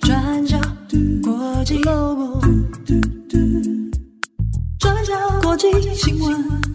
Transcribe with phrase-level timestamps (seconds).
[0.00, 0.58] 转角
[1.22, 2.40] 国际 Global，
[4.78, 5.12] 转角
[5.42, 6.67] 国际新闻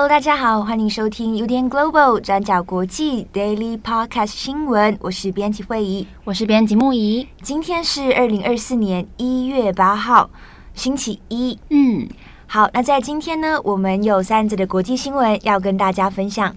[0.00, 4.96] Hello，大家好，欢迎收听 UDN Global 转角国际 Daily Podcast 新闻。
[4.98, 7.28] 我是编辑惠仪，我是编辑木仪。
[7.42, 10.30] 今天是二零二四年一月八号。
[10.72, 12.08] 星期一，嗯，
[12.46, 16.56] 好，那在今天呢，我们有三则的国际新闻要跟大家分享。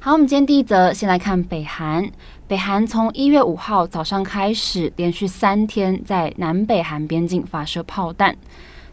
[0.00, 2.10] 好，我们今天第一则先来看北韩。
[2.48, 8.36] 北韩从一月五号早上开始，连续三天在南北韩边境发射炮弹。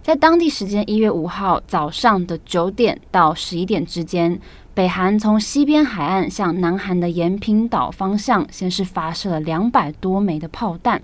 [0.08, 4.40] 在当地时间一月五号早上的九点到十一点之间，
[4.74, 11.02] 北韩从西边海岸向南韩的延平岛方向，先是发射了两百多枚的炮弹。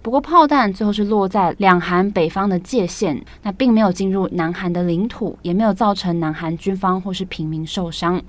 [0.00, 8.22] 不过，炮弹最后是落在两韩北方的界限，那并没有进入南韩的领土，也没有造成南韩军方或是平民受伤。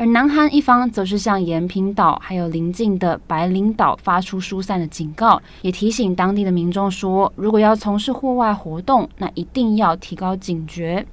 [0.00, 11.06] 而南韩一方则是向延坪岛还有邻近的白领岛发出疏散的警告，也提醒当地的民众说，如果要从事户外活动，那一定要提高警觉。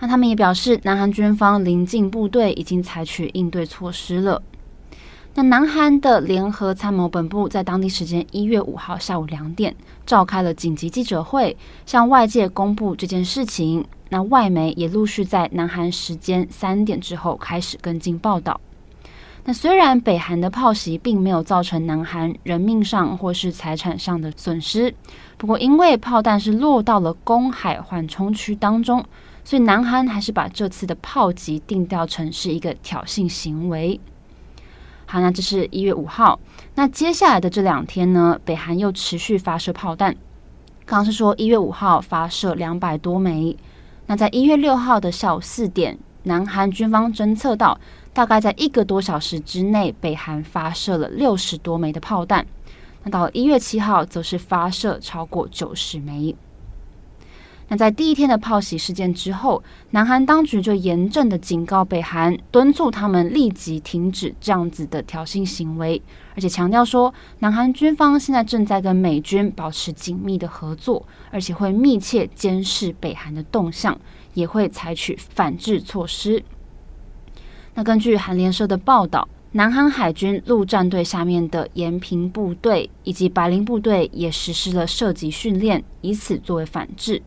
[0.00, 4.42] 那他们也表示，南韩军方邻近部队已经采取应对措施了。
[5.34, 9.72] 那南韩的联合参谋本部在当地时间一月五号下午两点
[10.04, 13.84] 召开了紧急记者会，向外界公布这件事情。
[14.12, 18.60] 那外媒也陆续在南韩时间三点之后开始跟进报道。
[19.44, 24.94] 那虽然北韩的炮袭并没有造成南韩人命上或是财产上的损失，
[25.38, 29.02] 不过因为炮弹是落到了公海缓冲区当中，
[29.44, 33.98] 所以南韩还是把这次的炮击定调成是一个挑衅行为。
[35.06, 36.38] 好，那这是一月五号。
[36.74, 40.14] 那接下来的这两天呢，北韩又持续发射炮弹。
[40.84, 43.56] 刚刚是说一月五号发射两百多枚。
[44.06, 47.80] 那在一月六号的下午四点，南韩军方侦测到，
[48.12, 52.46] 大概在一个多小时之内，北韩发射了六十多枚的炮弹。
[53.04, 56.34] 那到一月七号，则是发射超过九十枚。
[57.72, 66.02] 那在第一天的炮袭事件之后，南韩当局就严正的警告北韩，敦促他们立即停止这样子的挑衅行为，
[66.34, 73.98] 而且强调说，南韩军方现在正在跟美军保持紧密的合作，而且会密切监视北韩的动向，
[74.34, 76.44] 也会采取反制措施。
[77.72, 87.22] 那根据韩联社的报道，南韩海军陆战队下面的延平部队以及白领部队也实施了射击训练，以此作为反制。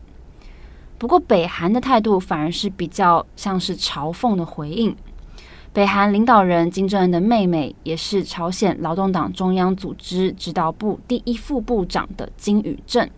[0.98, 4.96] 不过，北韩的态度反而是比较像是嘲讽的回应。
[5.72, 13.10] 北韩领导人金正恩的妹妹，也是朝鲜劳动党中央组织指导部第一副部长的金宇镇，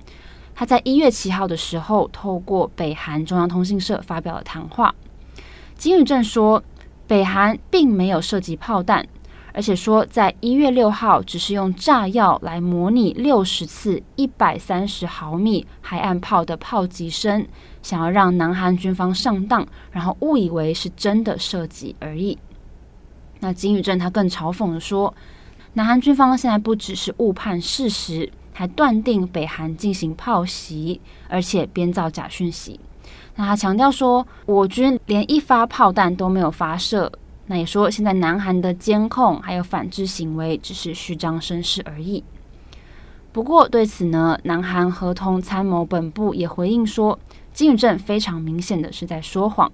[0.56, 4.92] 她在一月七号的时候，透过北韩中央通讯社发表了谈话。
[5.76, 6.60] 金宇镇说，
[7.06, 9.06] 北韩并没有涉及炮弹。
[9.54, 17.44] 而且说，在一月六号，只是用炸药来模拟六十次一百三十毫米海岸炮的炮击声，
[17.82, 22.38] 想要让南韩军方上当，然后误以为是真的射击而已。
[23.40, 25.14] 那金宇镇他更嘲讽地说，
[25.74, 32.80] 南韩军方现在不只是误判事实，还断定北韩进行炮袭，而且编造假讯息。
[33.36, 37.10] 那他强调说，我军连一发炮弹都没有发射。
[37.46, 42.22] 那也说，现在南韩的监控还有反制行为只是虚张声势而已。
[43.30, 47.16] 不过对此呢，南韩合同参谋本部也回应说，
[47.58, 49.72] 金宇镇非常明显的是在说谎，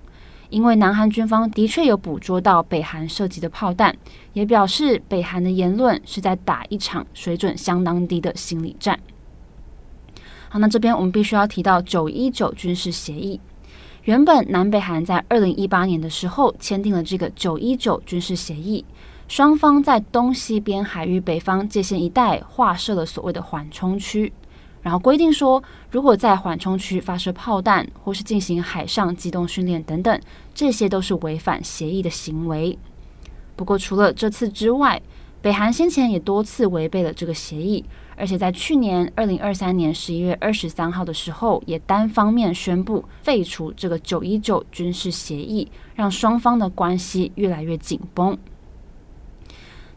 [0.48, 3.94] 因为南韩军方的确有捕捉到北韩射击的炮弹，
[4.32, 8.98] 也表示北韩的言论是在打一场水准相当低的心理战。
[10.48, 13.38] 好，那这边我们必须要提到九一九军事协议。
[14.04, 18.82] 原本南北韩在二零一八年的时候签订了这个九一九军事协议，
[19.28, 24.32] 双方在东西边海域北方界限一带划设了所谓的缓冲区，
[24.84, 30.20] 然后规定说，如果在缓冲区发射炮弹或是进行海上机动训练等等，
[30.54, 32.78] 这些都是违反协议的行为。
[33.56, 35.00] 不过除了这次之外，
[35.40, 37.82] 北韩先前也多次违背了这个协议。
[38.16, 45.66] 而且在去年二零二三年十一月二十三号的时候，也单方面宣布废除这个九一九军事协议，
[45.96, 48.38] 让双方的关系越来越紧绷。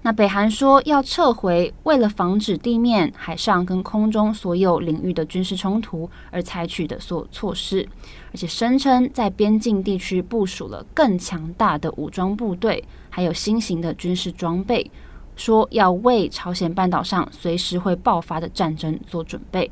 [0.07, 7.85] 那北韩说要撤回，为了防止地面、海上跟空中所有领域的军事冲突而采取的所有措施，
[8.31, 14.89] 而且声称在边境地区部署了更强大的武装部队，还有新型的军事装备。
[15.35, 19.69] 说要为朝鲜半岛上随时会爆发的战争做准备。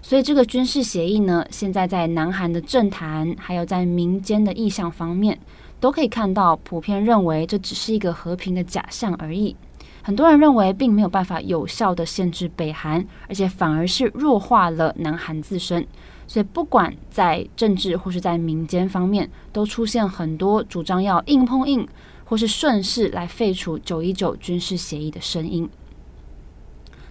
[0.00, 5.38] 所以这个军事协议呢，现在在南韩的政坛，还有在民间的意向方面，
[5.82, 9.56] 都可以看到，普遍认为这只是一个和平的假象而已。
[10.00, 15.84] 很多人认为，并没有办法有效地限制北韩，而且反而是弱化了南韩自身。
[16.28, 21.84] 所以，不管在政治或是在民间方面，都出现很多主张要硬碰硬，
[22.24, 25.68] 或是顺势来废除九一九军事协议的声音。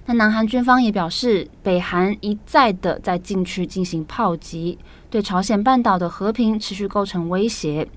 [0.06, 4.80] 那南韩军方也表示，北韩一再的在禁区进行炮击，
[5.10, 7.88] 对朝鲜半岛的和平持续构成威胁，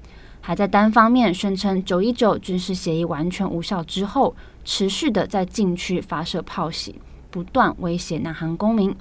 [0.47, 7.01] 还在单方面宣称九一九军事协议完全无效之后，持续的在禁区发射炮袭，
[7.31, 8.95] 不断威胁南韩公民。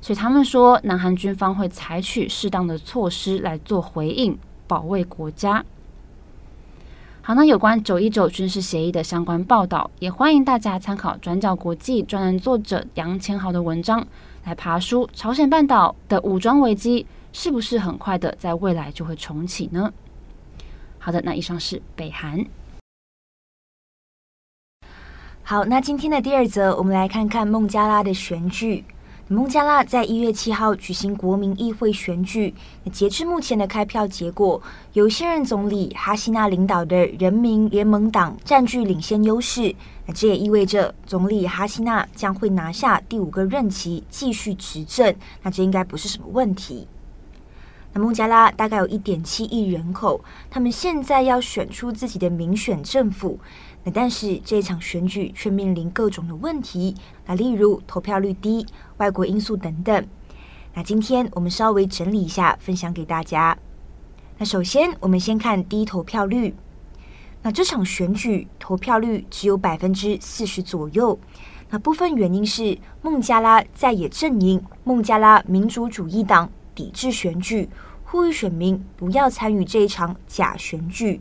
[0.00, 4.36] 所以他们说，南韩军方会采取适当的措施来做回应，
[4.66, 5.64] 保卫国家。
[7.22, 14.04] 好，那有关九一九军事协议的相关报道，也欢迎大家参考转角国际专栏作者杨千豪的文章，
[14.44, 19.92] 来爬梳朝鲜半岛的武装危机是不是很快的在未来就会重启呢？
[20.98, 22.44] 好的，那以上是北韩。
[25.42, 28.84] 好，那今天的第二则，我们来看看孟加拉的选举。
[29.30, 32.54] 孟加拉在一月七号举行国民议会选举，
[32.90, 34.60] 截至目前的开票结果，
[34.94, 39.74] 由现任总理哈希娜领导的人民联盟党占据领先优势。
[40.06, 45.14] 那这也意味着总理哈希娜将会拿下第五个任期，继续执政。
[45.42, 46.88] 那这应该不是什么问题。
[47.98, 53.38] 孟加拉大概有一点七亿人口，他们现在要选出自己的民选政府。
[53.84, 56.94] 那但是这一场选举却面临各种的问题，
[57.26, 58.66] 那例如投票率低、
[58.98, 60.06] 外国因素等等。
[60.74, 63.56] 那今天我们稍微整理一下，分享给大家。
[64.38, 66.54] 那首先我们先看低投票率。
[67.42, 71.18] 那这场选举投票率只有百分之四十左右。
[71.70, 77.68] 那部分原因是孟加拉在野阵营孟加拉民主主义党抵制选举，
[78.10, 81.20] 呼吁选民不要参与这一场假选举。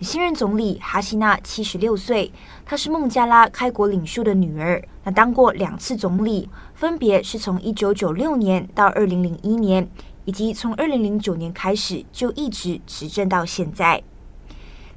[0.00, 2.30] 新任总理哈希娜七十六岁，
[2.64, 4.80] 她是孟加拉开国领袖的女儿。
[5.04, 9.90] 她当过两次总理，分别是从一九九六年到二零零一年，
[10.24, 14.00] 以及从二零零九年开始就一直执政到现在。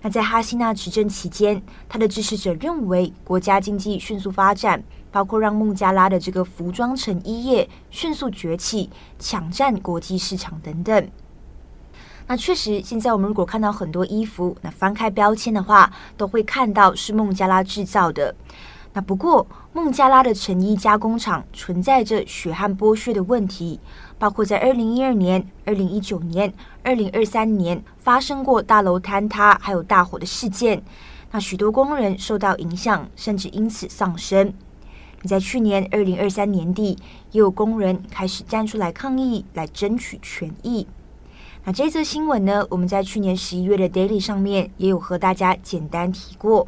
[0.04, 11.10] 那在哈希娜执政期间，她的支持者认为国家经济迅速发展，包括让孟加拉的这个服装成衣业迅速崛起，抢占国际市场等等。
[12.28, 18.36] 那确实，现在我们如果看到很多衣服，那翻开标签的话，都会看到是孟加拉制造的。
[18.96, 23.80] 那不过，孟加拉的成衣加工厂存在着血汗剥削的问题，
[24.24, 30.82] 包括在二零一二年、二零一九年、二零二三年发生过大楼坍塌还有大火的事件。
[31.32, 34.54] 那许多工人受到影响，甚至因此丧生。
[35.26, 36.98] 在去年二零二三年底，
[37.32, 40.88] 也有工人开始站出来抗议，来争取权益。
[41.66, 46.66] 那这则新闻呢，我们在去年十一月的 Daily 上面也有和大家简单提过。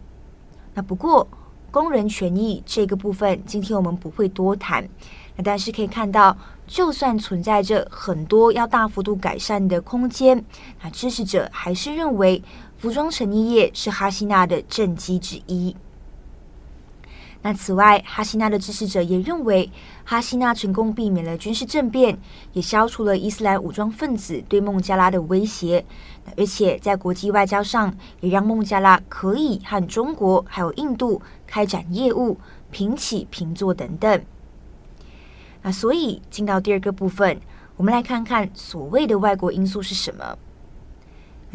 [0.73, 1.25] 那不过
[1.71, 4.89] 工人权益这个部分，今天我们不会多谈。
[5.43, 10.43] 但是可以看到，就算存在着很多要大幅度改善的空间，
[10.81, 12.41] 那支持者还是认为
[12.77, 15.75] 服装成衣业是哈希娜的政绩之一。
[17.41, 19.69] 那此外，哈希娜的支持者也认为，
[20.03, 22.17] 哈希娜成功避免了军事政变，
[22.53, 25.85] 也消除了伊斯兰武装分子对孟加拉的威胁，
[26.35, 32.39] 而且在国际外交上，也让孟加拉可以和中国还有印度开展业务，
[32.71, 34.23] 平起平坐等等。
[35.65, 37.41] 那所以进到第二个部分，
[37.75, 40.37] 我们来看看所谓的外国因素是什么。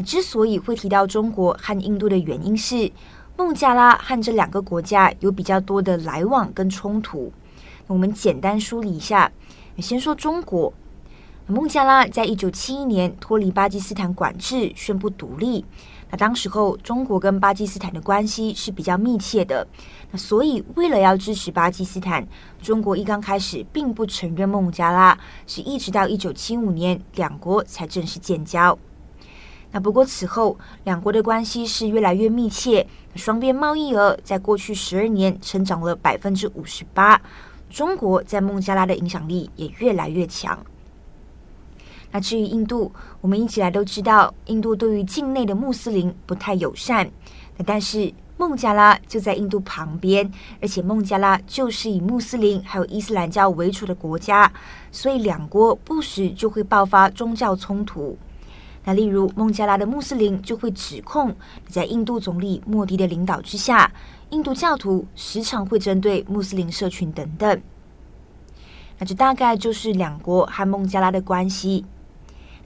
[0.03, 2.91] 之所以会提到中国和印度的原因是。
[3.37, 7.31] 孟加拉和这两个国家有比较多的来往跟冲突。
[7.87, 9.31] 我们简单梳理一下，
[9.79, 10.71] 先说中国。
[11.47, 15.65] 孟加拉在一九七一年脱离巴基斯坦管制，宣布独立。
[16.11, 19.65] 那当时候，中国跟巴基斯坦的关系是比较密切的。
[20.11, 22.27] 那所以，为了要支持巴基斯坦，
[22.61, 28.77] 中国一刚开始并不承认孟加拉，是一直到一九七五年，两国才正式建交。
[29.71, 37.21] 那不过此后，两国的关系是越来越密切，双边贸易额在过去十二年成长了百分之五十八，
[37.69, 40.59] 中国在孟加拉的影响力也越来越强。
[42.11, 42.91] 那至于印度，
[43.21, 47.09] 我们一直来都知道，印度对于境内的穆斯林不太友善，
[47.57, 50.29] 那但是孟加拉就在印度旁边，
[50.61, 54.51] 而且孟加拉就是以穆斯林还有伊斯兰教为主的国家，
[54.91, 58.17] 所以两国不时就会爆发宗教冲突。
[58.83, 61.35] 那例如孟加拉的穆斯林就会指控，
[61.67, 63.91] 在印度总理莫迪的领导之下，
[64.31, 67.61] 印度教徒时常会针对穆斯林社群等等。
[68.97, 71.85] 那这大概就是两国和孟加拉的关系。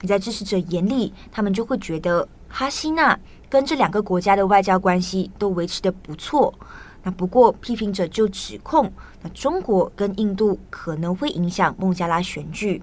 [0.00, 6.52] 你在支持者眼里，他们就会觉得哈希娜跟这两个国家的外交关系都维持的不错。
[7.02, 12.82] 那不过批评者就指控，那中国跟印度可能会影响孟加拉选举。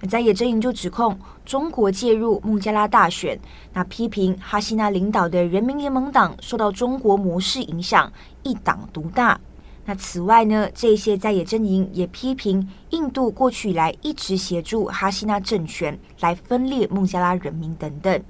[0.00, 3.38] 那在野阵营就指控中国介入孟加拉大选，
[3.72, 9.40] 那批评哈希娜领导的人民联盟党受到中国模式影响，一党独大。
[9.84, 18.22] 那此外呢，这些在野阵营也批评印度过去以来一直协助哈希纳政权来分裂孟加拉人民等等。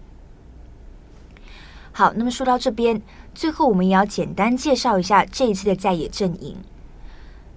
[1.92, 3.02] 好，那么说到这边，
[3.35, 6.56] 最后我们也要简单介绍一下这一次的在野阵营。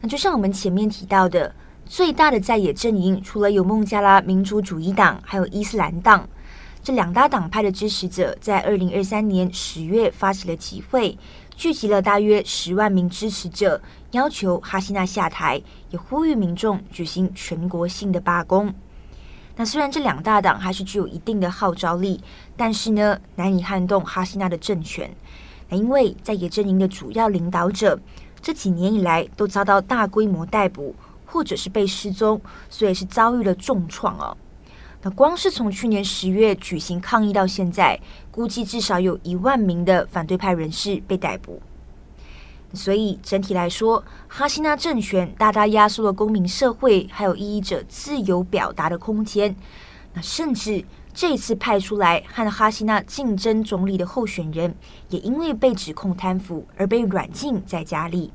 [0.01, 6.27] 那就像我们前面提到的，最大的在野阵营除了有孟加拉民主主义党，还有伊斯兰党。
[6.85, 11.17] 这两大党派的支持者在二零二三年十月发起了集会。
[11.55, 18.71] 聚集了大约十万名支持者，要求哈希娜下台，也呼吁民众举行全国性的罢工。
[19.55, 22.21] 那虽然这两大党还是具有一定的号召力，
[22.55, 25.09] 但是呢，难以撼动哈希娜的政权。
[25.69, 27.99] 那因为在野阵营的主要领导者
[28.43, 30.93] 这几年以来都遭到大规模逮捕，
[31.25, 32.39] 或者是被失踪，
[32.69, 34.37] 所以是遭遇了重创哦。
[35.11, 37.99] 光是从去年十月举行抗议到现在，
[38.31, 41.61] 估计至少有一万名的反对派人士被逮捕。
[42.73, 49.55] 所以整体来说，哈希娜政权大大压缩了公民社会还有异议者自由表达的空间。
[50.13, 50.83] 那甚至
[51.13, 54.75] 这次派出来和哈希娜竞争总理的候选人，
[55.09, 58.33] 也因为被指控贪腐而被软禁在家里。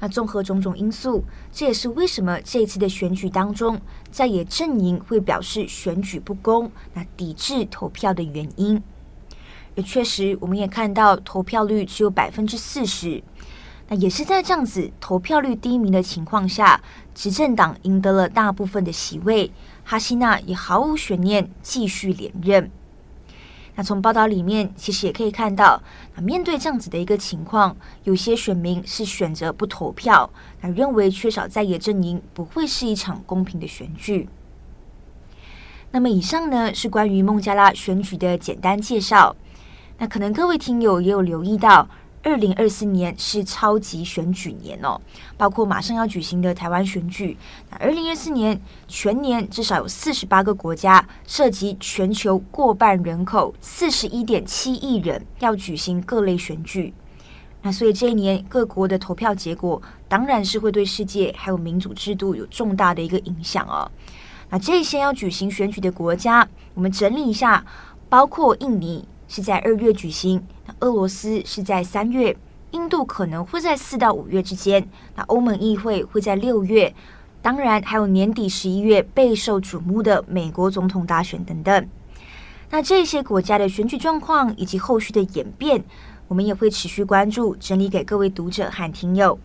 [0.00, 3.80] 那综合种种因素，这也是为什么这一次的选举当中，
[4.10, 8.82] 在野阵营会表示选举不公，那抵制投票的原因。
[9.76, 13.22] 也确实，我们也看到投票率只有百分之四十。
[13.88, 16.80] 那也是在这样子投票率低迷的情况下，
[17.14, 19.50] 执政党赢得了大部分的席位，
[19.84, 22.70] 哈希娜也毫无悬念继续连任。
[23.74, 25.82] 那从报道里面其实也可以看到，
[26.14, 30.28] 那面对这样子的一个情况，有些选民是选择不投票，
[30.60, 34.28] 那认为缺少在野阵营不会是一场公平的选举。
[35.92, 39.34] 那么以上呢是关于孟加拉选举的简单介绍。
[39.98, 41.88] 那可能各位听友也有留意到。
[42.22, 45.00] 二零二四年是超级选举年哦，
[45.38, 47.36] 包括马上要举行的台湾选举。
[47.70, 56.92] 那二零二四年全年至少有四十八个国家，涉及全球过半人口四十一点七亿人，要举行各类选举。
[57.62, 63.90] 那所以这一年各国的投票结果，当然是会对世界还有民主制度有重大的一个影响哦。
[64.50, 67.64] 那这些要举行选举的国家，我们整理一下，
[68.08, 70.44] 包括印尼是在二月举行。
[70.66, 72.36] 那俄罗斯是在三月，
[72.72, 76.92] 印度可能会在四到五月之间，那欧盟议会会在六月，
[77.40, 81.88] 当然还有年底十一月备受瞩目的美国总统大选等等。
[82.70, 85.82] 那这些国家的选举状况以及后续的演变，
[86.28, 89.38] 我们也会持续关注，整理给各位读者和听友。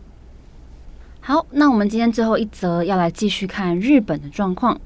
[1.22, 4.80] 好，那我们今天最后一则要来继续看日本的状况。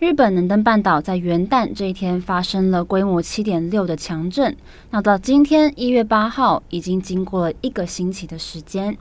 [0.00, 4.56] 日本能登半岛在元旦这一天发生了规模七点六的强震。
[4.90, 8.96] 那到今天一月八号，已经经过了一个星期的时间。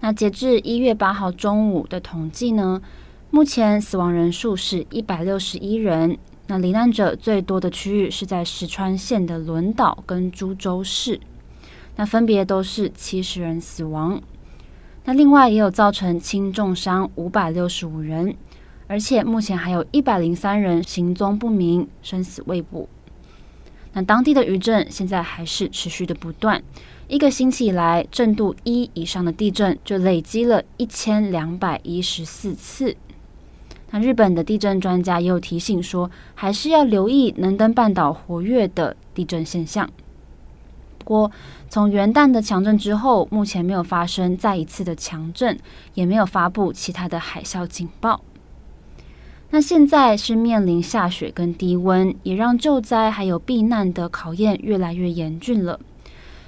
[0.00, 2.82] 那截至一月八号中午的统计呢，
[3.30, 6.18] 目前死亡人数是一百六十一人。
[6.48, 11.20] 那罹难者最多的区域是在石川县的轮岛跟株洲市，
[11.94, 14.20] 那分别都是七十人死亡。
[15.04, 18.34] 那另外也有造成轻重伤五百六十五人。
[18.88, 22.88] 而且目前还有一百零三人行踪不明，生死未卜。
[23.92, 26.62] 那当地的余震现在还是持续的不断，
[27.06, 32.96] 一个星期以来，震度一以上的地震就累积了一千两百一十四次。
[33.90, 39.88] 那日本的地震专家也有提醒说，还是要留意能登半岛活跃的地震现象。
[40.98, 41.30] 不过，
[41.70, 45.58] 从元旦的强震之后，目前没有发生再一次的强震，
[45.94, 48.22] 也没有发布其他的海啸警报。
[49.50, 55.80] 那现在是面临下雪跟低温，也让救灾还有避难的考验越来越严峻了。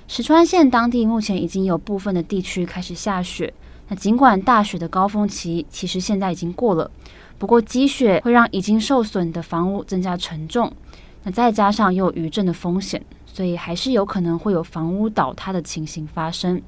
[0.07, 3.53] 石川县当地目前已经有部分的地区开始下雪。
[3.89, 6.91] 那尽管大雪的高峰期其实现在已经过了，
[7.39, 10.71] 不过积雪会让已经受损的房屋增加沉重。
[11.23, 16.61] 那再加上又有余震的风险，所以还是有可能会有房屋倒塌的情形发生。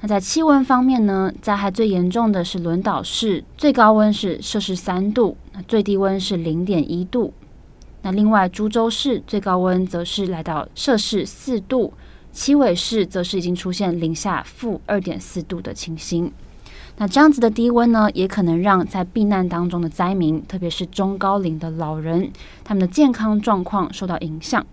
[0.00, 7.32] 那在气温方面呢，灾害最严重的是轮岛市，最高温是摄氏三度，那最低温是零点一度。
[8.02, 11.92] 那另外株洲市最高温则是来到摄氏四度，
[12.30, 16.32] 七尾市则是已经出现零下负二点四度的情形。
[16.98, 22.30] 那这样子的低温呢，也可能让在避难当中的灾民，特别是中高龄的老人，
[22.62, 24.64] 他们的健康状况受到影响。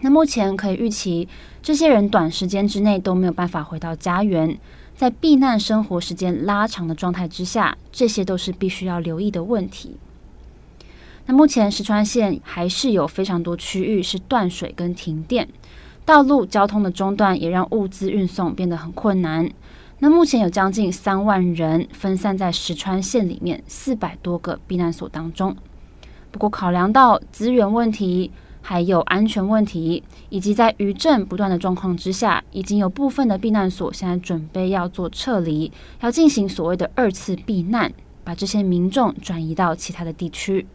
[0.00, 1.28] 那目前可以预期，
[1.62, 4.58] 这些人短时间之内都没有办法回到家园，
[4.94, 9.96] 在避难生活时间拉长的状态之下，这些都是必须要留意的问题。
[11.26, 15.48] 那目前石川县还是有非常多区域是断水跟停电，
[16.04, 19.50] 道路交通的中断也让物资运送变得很困难。
[19.98, 25.56] 那目前有将近三万人分散在石川县里面四百多个避难所当中。
[26.30, 28.30] 不过，考量到资源问题、
[28.70, 35.72] 还有安全问题，以及在余震不断的状况之下，已经有部分的避难所现在准备要做撤离，
[36.02, 37.90] 要进行所谓的二次避难，
[38.22, 40.66] 把这些民众转移到其他的地区。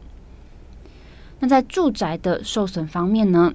[1.37, 3.53] 那在住宅的受损方面呢？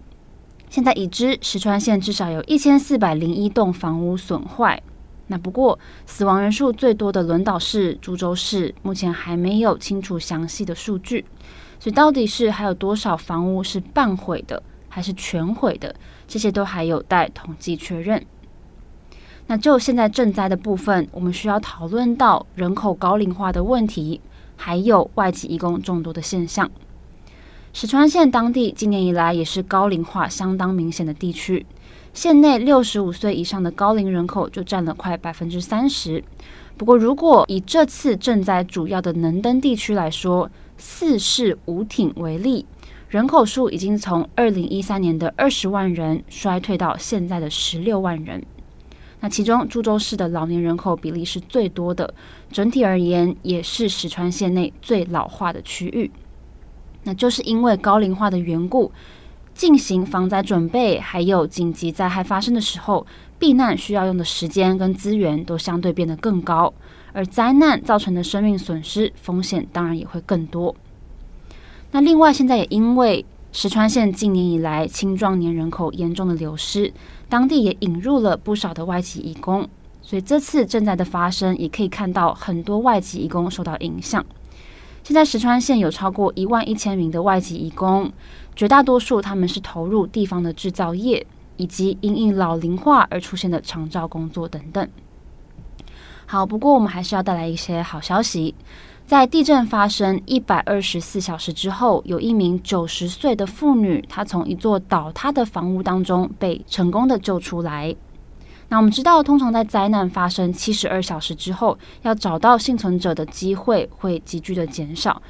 [0.71, 4.81] 现在已知石川县至少有一千四百零一栋房屋损坏。
[5.27, 5.77] 那不过，
[6.07, 11.25] 死亡人数最多的轮岛市、株洲市，目前还没有清楚详细的数据。
[11.81, 15.95] 所以，到底是还有多少房屋是半毁的，还是全毁的？
[16.27, 18.25] 这些都还有待统计确认。
[19.47, 24.21] 那就现在賑灾的部分，我们需要讨论到人口高龄化的问题，
[24.57, 26.71] 还有外籍移工众多的现象。
[27.73, 31.65] 石川县当地今年以来也是高龄化相当明显的地区。
[32.13, 36.25] 县内六十五岁以上的高龄人口就占了快百分之三十。
[36.77, 42.65] 不过，如果以这次賑灾主要的能登地区来说，四市五町为例，
[43.09, 48.43] 人口数已经从二零一三年的二十万人衰退到现在的十六万人。
[49.21, 52.15] 那其中，株洲市的老年人口比例是最多的，
[52.51, 56.11] 整体而言也是石川县内最老化的区域。
[57.03, 58.91] 那就是因为高龄化的缘故。
[59.55, 63.05] 进行防灾准备，还有紧急灾害发生的时候，
[63.41, 66.73] 避难需要用的时间跟资源都相对变得更高，
[67.13, 70.75] 而灾难造成的生命损失风险当然也会更多。
[71.91, 76.93] 那另外，现在也因为石川县近年以来青壮年人口严重的流失，
[77.29, 79.69] 当地也引入了不少的外籍移工，
[80.03, 84.25] 所以这次賑灾的发生，也可以看到很多外籍移工受到影响。
[85.03, 88.13] 现在石川县有超过一万一千名的外籍移工。
[88.55, 91.25] 绝大多数他们是投入地方的制造业，
[91.57, 94.87] 以及因应老龄化而出现的长照工作等等。
[96.31, 98.55] 好，不过我们还是要带来一些好消息。
[99.07, 107.97] 在地震发生一百二十四小时之后，有一名九十岁的妇女，她从一座倒塌的房屋当中被成功的救出来。
[108.69, 115.23] 那我们知道，通常在灾难发生七十二小时之后，要找到幸存者的机会会急剧的减少。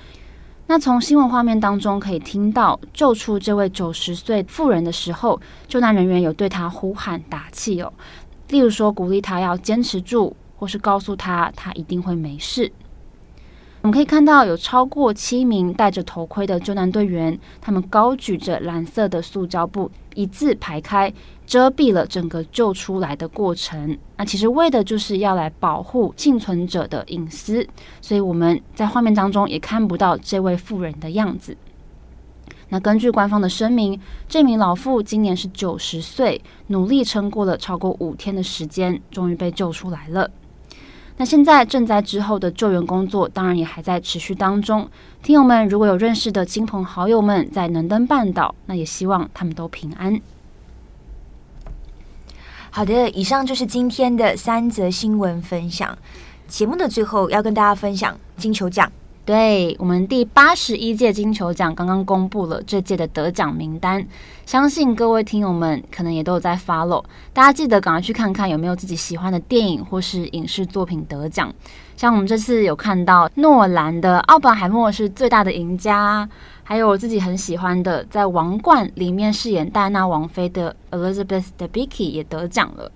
[0.67, 7.93] 那从新闻画面当中可以听到，救出这位九十岁妇人的时候，救难人员有对她呼喊打气哦，
[8.49, 12.71] 例如说鼓励她要坚持住，或是告诉他，他一定会没事。
[13.81, 21.13] 我们可以看到有超过七名戴着头盔的救难队员，他们高举着蓝色的塑胶布，一字排开。
[21.47, 27.67] 遮蔽了整个救出来的过程，那其实为的就是要来保护幸存者的隐私，
[28.03, 31.57] 所以我们在画面当中也看不到这位妇人的样子。
[32.69, 40.31] 那根据官方的声明，这名老妇今年是九十岁，努力撑过了超过五天的时间，终于被救出来了。
[41.19, 44.89] 那现在賑灾之后的救援工作，当然也还在持续当中。
[45.21, 50.21] 听友们如果有认识的亲朋好友们在能登半岛，那也希望他们都平安。
[52.71, 55.99] 好的，以上就是今天的三则新闻分享。
[56.47, 58.91] 节目的最后要跟大家分享金球奖。
[59.29, 64.03] 对，我们第八十一届金球奖刚刚公布了这届的得奖名单，
[64.47, 67.05] 相信各位听友们可能也都有在 follow。
[67.35, 71.55] 大家记得赶快去看看有没有自己喜欢的电影或是影视作品得奖。
[71.95, 76.27] 像我们这次有看到诺兰的《奥本海默》是最大的赢家。
[76.65, 82.91] 还有我自己很喜欢的，在《王冠》里面饰演戴安娜王妃的 Elizabeth Debicki 也得奖了。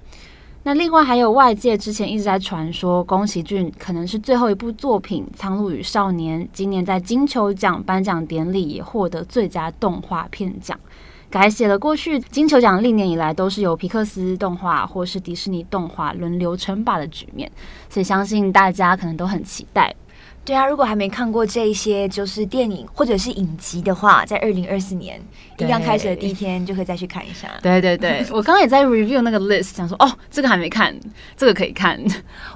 [0.64, 10.78] 那另外还有外界之前一直在传说，宫崎骏可能是最后一部作品《苍鹭与少年》，今年在金球奖颁奖典礼也获得最佳动画片奖，
[11.28, 17.50] 改写了过去金球奖历年以来都是由皮克斯动画或是迪士尼动画轮流称霸的局面，
[17.88, 19.92] 所以相信大家可能都很期待。
[20.44, 25.20] 对啊，如果还没看过这一些就是电影或者是影集的话，在二零二四年
[25.58, 27.48] 一刚开始的第一天就可以再去看一下。
[27.62, 30.94] 对对对， 我刚刚也在 review 那个 list，想说哦，这个还没看，
[31.36, 32.00] 这个可以看。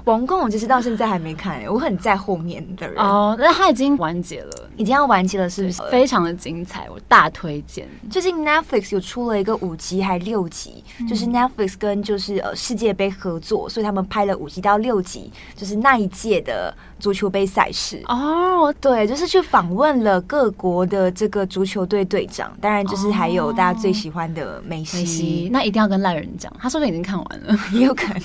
[0.03, 2.97] 王冠我就是到现在还没看，我很在后面的人。
[3.03, 4.69] 哦，那他已经完结了。
[4.75, 5.81] 已经要完结了，是不是？
[5.89, 7.87] 非常的精彩，我大推荐。
[8.11, 18.01] 最近 Netflix 有出了一个五集还六集，嗯、就是 Netflix 跟就是呃世界杯合作，所以他们拍了五集到六集，就是那一届的足球杯赛事。
[18.07, 24.97] 哦，对，就是去访问了各国的这个足球队队长，当然就是还有大家最喜欢的梅西。
[24.97, 28.21] 梅西，那一定要跟烂人讲，他说不定已经看完了， 也有可能。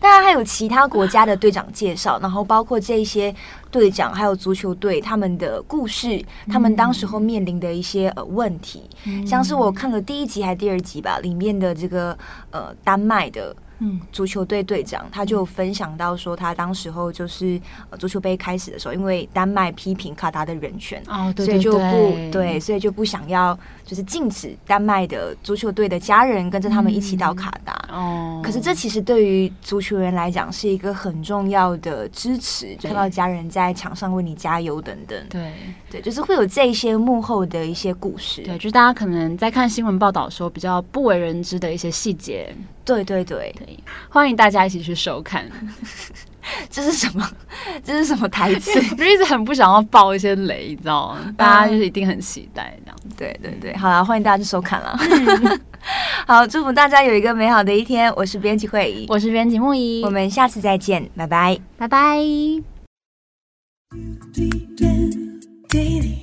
[0.00, 3.34] 当然还有其他国家的队长介绍，然后包括这些。
[3.72, 12.14] 队长还有足球队他们的故事，他们当时候面临的一些呃问题，嗯、像是我看了第一集还是第二集吧，里面的这个
[12.50, 13.56] 呃丹麦的。
[13.78, 17.60] 嗯，足球队队长他就分享到说，他当时候就是
[17.98, 27.72] 足球杯开始的时候，因为丹麦批评卡达的人权，哦，对对对，所以就不对，所以就不想要就是禁止丹麦的足球队的家人跟着他们一起到卡达。
[27.90, 35.18] 哦、嗯，可是这其实对于足球员来讲是一个很重要的支持，看到家人在场上为你加油等等。
[35.28, 35.52] 对
[35.90, 38.42] 对，就是会有这一些幕后的一些故事。
[38.42, 42.54] 对，就是大家可能在看新闻报道的时候比较不为人知的一些细节。
[42.84, 45.48] 对对对，对，欢迎大家一起去收看。
[46.68, 47.24] 这是什么？
[47.84, 48.72] 这是什么台词？
[48.96, 51.34] 就一直很不想要爆一些雷，你知道吗？
[51.36, 52.96] 大家就是一定很期待这样。
[53.16, 54.98] 对对对，好啦，欢迎大家去收看了。
[56.26, 58.12] 好，祝福大家有一个美好的一天。
[58.16, 62.18] 我是编辑会议，我是编辑木仪，我们下次再见，拜拜，拜拜。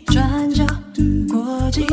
[0.08, 0.66] 转角
[1.32, 1.86] 国际，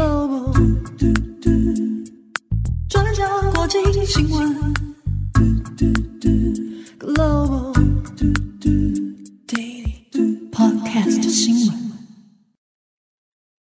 [3.54, 4.74] 国际新闻
[6.98, 7.72] global
[9.46, 11.85] Daily Podcast